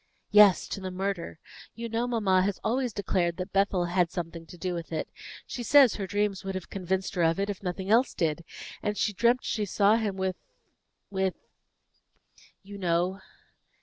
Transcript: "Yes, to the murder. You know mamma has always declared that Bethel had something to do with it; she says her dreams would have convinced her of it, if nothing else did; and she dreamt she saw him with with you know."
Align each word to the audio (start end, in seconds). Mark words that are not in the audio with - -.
"Yes, 0.31 0.67
to 0.69 0.81
the 0.81 0.89
murder. 0.89 1.37
You 1.75 1.87
know 1.87 2.07
mamma 2.07 2.41
has 2.41 2.59
always 2.63 2.91
declared 2.91 3.37
that 3.37 3.53
Bethel 3.53 3.85
had 3.85 4.09
something 4.09 4.47
to 4.47 4.57
do 4.57 4.73
with 4.73 4.91
it; 4.91 5.07
she 5.45 5.61
says 5.61 5.93
her 5.93 6.07
dreams 6.07 6.43
would 6.43 6.55
have 6.55 6.71
convinced 6.71 7.13
her 7.13 7.21
of 7.21 7.39
it, 7.39 7.51
if 7.51 7.61
nothing 7.61 7.91
else 7.91 8.15
did; 8.15 8.43
and 8.81 8.97
she 8.97 9.13
dreamt 9.13 9.43
she 9.45 9.63
saw 9.65 9.97
him 9.97 10.17
with 10.17 10.37
with 11.11 11.35
you 12.63 12.79
know." 12.79 13.19